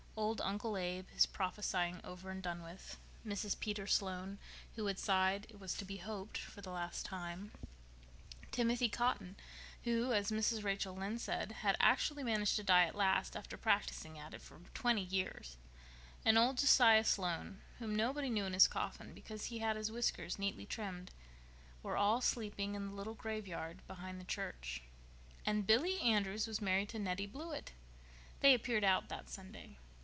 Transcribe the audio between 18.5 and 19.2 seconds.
his coffin